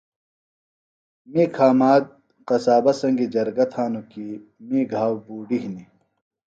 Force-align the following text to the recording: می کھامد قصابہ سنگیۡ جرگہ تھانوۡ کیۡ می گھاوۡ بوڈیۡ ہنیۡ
می 1.31 1.43
کھامد 1.55 2.03
قصابہ 2.47 2.93
سنگیۡ 2.99 3.31
جرگہ 3.33 3.65
تھانوۡ 3.71 4.07
کیۡ 4.11 4.35
می 4.67 4.79
گھاوۡ 4.93 5.21
بوڈیۡ 5.25 5.61
ہنیۡ 5.63 5.89